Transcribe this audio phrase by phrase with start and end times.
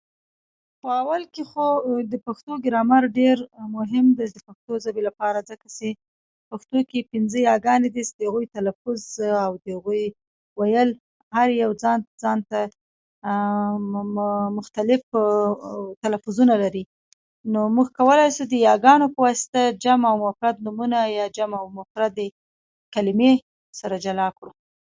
[0.81, 1.65] په اول کې خو
[2.11, 3.37] د پښتو ګرامر ډیر
[3.75, 4.29] مهم دی چې
[4.85, 4.91] ځکه
[5.77, 5.87] چې
[6.49, 8.99] پښتو کې پینځه یاګانې دي چې د هغوی تلفظ
[9.63, 10.03] د هغوی
[10.59, 10.89] ویل
[11.35, 12.59] هر یو ځانته ځانته
[14.57, 15.01] مختلف
[16.03, 16.83] تلفظونه لري
[17.51, 21.57] نو موږ کولای شو د یا ګانو په وسیله جمع یا مفرد نومونه یا جمع
[21.61, 22.25] او مفرې
[22.93, 23.33] کليمي
[23.79, 24.51] سره جلا کړو